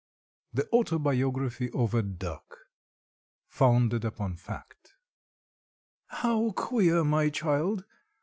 THE 0.51 0.67
AUTOBIOGRAPHY 0.71 1.69
OF 1.75 1.93
A 1.93 2.01
DUCK. 2.01 2.57
FOUNDED 3.49 4.03
UPON 4.03 4.35
FACT. 4.35 4.95
"How 6.07 6.49
queer, 6.53 7.03
my 7.03 7.29
child! 7.29 7.85